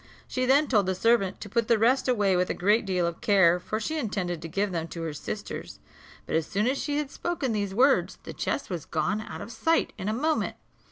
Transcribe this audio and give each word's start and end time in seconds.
She 0.27 0.47
then 0.47 0.65
told 0.67 0.87
the 0.87 0.95
servant 0.95 1.39
to 1.41 1.47
put 1.47 1.67
the 1.67 1.77
rest 1.77 2.07
away 2.07 2.35
with 2.35 2.49
a 2.49 2.55
great 2.55 2.87
deal 2.87 3.05
of 3.05 3.21
care, 3.21 3.59
for 3.59 3.79
she 3.79 3.99
intended 3.99 4.41
to 4.41 4.47
give 4.47 4.71
them 4.71 4.87
to 4.87 5.03
her 5.03 5.13
sisters; 5.13 5.79
but 6.25 6.35
as 6.35 6.47
soon 6.47 6.65
as 6.65 6.79
she 6.79 6.97
had 6.97 7.11
spoken 7.11 7.51
these 7.51 7.75
words 7.75 8.17
the 8.23 8.33
chest 8.33 8.71
was 8.71 8.85
gone 8.85 9.21
out 9.21 9.41
of 9.41 9.51
sight 9.51 9.93
in 9.99 10.09
a 10.09 10.11
moment. 10.13 10.55